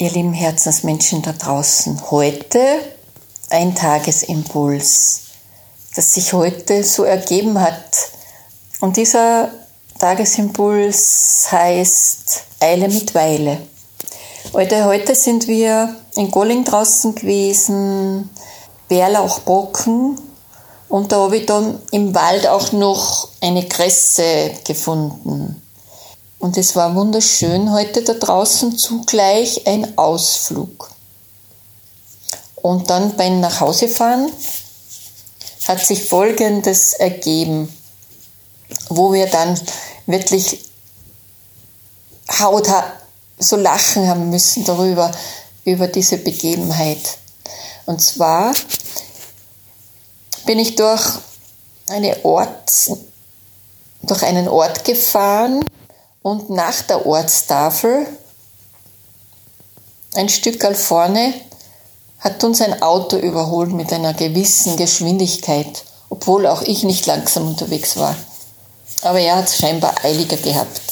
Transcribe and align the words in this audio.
Ihr 0.00 0.12
lieben 0.12 0.32
Herzensmenschen 0.32 1.22
da 1.22 1.32
draußen, 1.32 2.12
heute 2.12 2.60
ein 3.50 3.74
Tagesimpuls, 3.74 5.22
das 5.96 6.14
sich 6.14 6.32
heute 6.32 6.84
so 6.84 7.02
ergeben 7.02 7.60
hat. 7.60 8.12
Und 8.78 8.96
dieser 8.96 9.50
Tagesimpuls 9.98 11.48
heißt 11.50 12.44
Eile 12.60 12.86
mit 12.86 13.12
Weile. 13.16 13.58
Heute, 14.52 14.84
heute 14.84 15.16
sind 15.16 15.48
wir 15.48 15.96
in 16.14 16.30
Golling 16.30 16.62
draußen 16.62 17.16
gewesen, 17.16 18.30
Bärlauchbrocken 18.86 20.16
und 20.88 21.10
da 21.10 21.16
habe 21.16 21.38
ich 21.38 21.46
dann 21.46 21.80
im 21.90 22.14
Wald 22.14 22.46
auch 22.46 22.70
noch 22.70 23.30
eine 23.40 23.66
Kresse 23.66 24.52
gefunden. 24.64 25.60
Und 26.38 26.56
es 26.56 26.76
war 26.76 26.94
wunderschön 26.94 27.72
heute 27.72 28.02
da 28.02 28.14
draußen 28.14 28.78
zugleich 28.78 29.66
ein 29.66 29.98
Ausflug. 29.98 30.90
Und 32.54 32.90
dann 32.90 33.16
beim 33.16 33.40
Nachhausefahren 33.40 34.30
hat 35.66 35.84
sich 35.84 36.04
Folgendes 36.04 36.94
ergeben, 36.94 37.74
wo 38.88 39.12
wir 39.12 39.26
dann 39.26 39.60
wirklich 40.06 40.64
Haut 42.38 42.68
so 43.38 43.56
lachen 43.56 44.08
haben 44.08 44.30
müssen 44.30 44.64
darüber, 44.64 45.10
über 45.64 45.88
diese 45.88 46.18
Begebenheit. 46.18 47.18
Und 47.86 48.00
zwar 48.00 48.52
bin 50.46 50.58
ich 50.58 50.76
durch, 50.76 51.02
eine 51.88 52.24
Ort, 52.24 52.70
durch 54.02 54.22
einen 54.22 54.48
Ort 54.48 54.84
gefahren, 54.84 55.64
und 56.28 56.50
nach 56.50 56.82
der 56.82 57.06
Ortstafel, 57.06 58.06
ein 60.14 60.28
Stück 60.28 60.62
vorne, 60.76 61.32
hat 62.18 62.44
uns 62.44 62.60
ein 62.60 62.82
Auto 62.82 63.16
überholt 63.16 63.72
mit 63.72 63.90
einer 63.94 64.12
gewissen 64.12 64.76
Geschwindigkeit, 64.76 65.84
obwohl 66.10 66.46
auch 66.46 66.60
ich 66.60 66.84
nicht 66.84 67.06
langsam 67.06 67.48
unterwegs 67.48 67.96
war. 67.96 68.14
Aber 69.00 69.18
er 69.18 69.36
hat 69.36 69.46
es 69.46 69.56
scheinbar 69.56 69.94
eiliger 70.02 70.36
gehabt. 70.36 70.82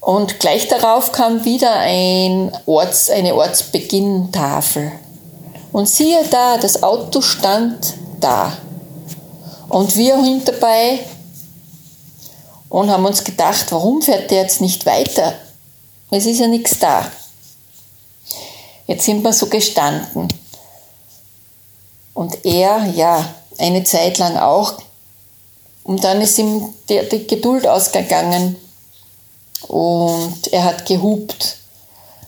Und 0.00 0.40
gleich 0.40 0.68
darauf 0.68 1.12
kam 1.12 1.46
wieder 1.46 1.72
ein 1.72 2.54
Orts, 2.66 3.08
eine 3.08 3.34
Ortsbeginn-Tafel. 3.34 4.92
Und 5.72 5.88
siehe 5.88 6.22
da, 6.30 6.58
das 6.58 6.82
Auto 6.82 7.22
stand 7.22 7.94
da. 8.20 8.58
Und 9.70 9.96
wir 9.96 10.22
hinterbei 10.22 10.98
und 12.68 12.90
haben 12.90 13.06
uns 13.06 13.24
gedacht, 13.24 13.66
warum 13.70 14.02
fährt 14.02 14.30
der 14.30 14.42
jetzt 14.42 14.60
nicht 14.60 14.86
weiter? 14.86 15.34
Es 16.10 16.26
ist 16.26 16.40
ja 16.40 16.46
nichts 16.46 16.78
da. 16.78 17.10
Jetzt 18.86 19.04
sind 19.04 19.22
wir 19.22 19.32
so 19.32 19.46
gestanden. 19.46 20.28
Und 22.14 22.44
er, 22.44 22.86
ja, 22.94 23.34
eine 23.58 23.84
Zeit 23.84 24.18
lang 24.18 24.36
auch. 24.36 24.74
Und 25.84 26.04
dann 26.04 26.20
ist 26.20 26.38
ihm 26.38 26.72
die, 26.88 27.06
die 27.08 27.26
Geduld 27.26 27.66
ausgegangen 27.66 28.56
und 29.68 30.52
er 30.52 30.64
hat 30.64 30.86
gehupt. 30.86 31.56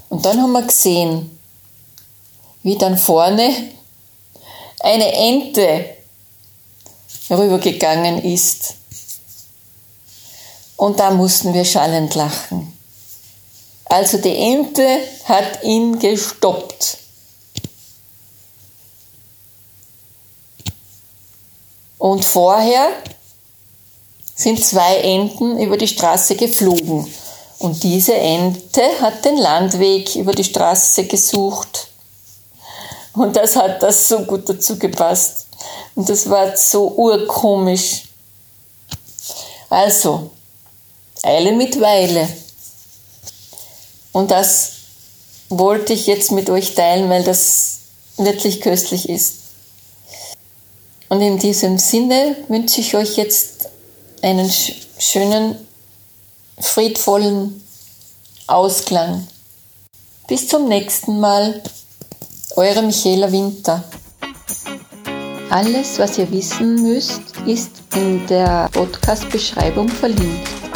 Und 0.08 0.24
dann 0.24 0.40
haben 0.40 0.52
wir 0.52 0.62
gesehen, 0.62 1.38
wie 2.62 2.76
dann 2.76 2.98
vorne 2.98 3.52
eine 4.80 5.12
Ente 5.12 5.96
rübergegangen 7.30 8.22
ist. 8.22 8.74
Und 10.80 10.98
da 10.98 11.10
mussten 11.10 11.52
wir 11.52 11.66
schallend 11.66 12.14
lachen. 12.14 12.72
Also 13.84 14.16
die 14.16 14.34
Ente 14.34 15.02
hat 15.24 15.62
ihn 15.62 15.98
gestoppt. 15.98 16.96
Und 21.98 22.24
vorher 22.24 22.88
sind 24.34 24.64
zwei 24.64 25.00
Enten 25.00 25.58
über 25.58 25.76
die 25.76 25.86
Straße 25.86 26.34
geflogen. 26.34 27.06
Und 27.58 27.82
diese 27.82 28.14
Ente 28.14 28.82
hat 29.02 29.22
den 29.26 29.36
Landweg 29.36 30.16
über 30.16 30.32
die 30.32 30.44
Straße 30.44 31.04
gesucht. 31.04 31.88
Und 33.12 33.36
das 33.36 33.54
hat 33.54 33.82
das 33.82 34.08
so 34.08 34.20
gut 34.20 34.48
dazu 34.48 34.78
gepasst. 34.78 35.46
Und 35.94 36.08
das 36.08 36.30
war 36.30 36.56
so 36.56 36.88
urkomisch. 36.96 38.04
Also, 39.68 40.30
Eile 41.22 41.52
mit 41.52 41.80
Weile. 41.80 42.28
Und 44.12 44.30
das 44.30 44.72
wollte 45.48 45.92
ich 45.92 46.06
jetzt 46.06 46.32
mit 46.32 46.48
euch 46.50 46.74
teilen, 46.74 47.10
weil 47.10 47.24
das 47.24 47.78
wirklich 48.16 48.60
köstlich 48.60 49.08
ist. 49.08 49.34
Und 51.08 51.20
in 51.20 51.38
diesem 51.38 51.78
Sinne 51.78 52.36
wünsche 52.48 52.80
ich 52.80 52.94
euch 52.94 53.16
jetzt 53.16 53.68
einen 54.22 54.50
schönen, 54.98 55.56
friedvollen 56.58 57.62
Ausklang. 58.46 59.26
Bis 60.28 60.48
zum 60.48 60.68
nächsten 60.68 61.18
Mal. 61.18 61.62
Eure 62.56 62.82
Michaela 62.82 63.30
Winter. 63.30 63.84
Alles, 65.50 65.98
was 65.98 66.18
ihr 66.18 66.30
wissen 66.30 66.74
müsst, 66.82 67.22
ist 67.46 67.70
in 67.96 68.26
der 68.28 68.68
Podcast-Beschreibung 68.72 69.88
verlinkt. 69.88 70.69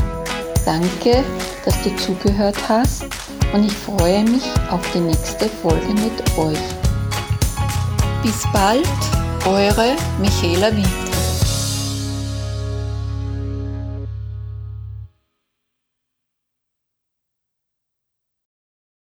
Danke, 0.64 1.22
dass 1.64 1.82
du 1.82 1.94
zugehört 1.96 2.56
hast 2.68 3.04
und 3.52 3.64
ich 3.64 3.72
freue 3.72 4.24
mich 4.24 4.44
auf 4.70 4.80
die 4.94 5.00
nächste 5.00 5.48
Folge 5.48 5.88
mit 5.88 6.38
euch. 6.38 6.58
Bis 8.22 8.42
bald, 8.52 8.88
eure 9.46 9.94
Michaela 10.20 10.74
Winter. 10.74 11.03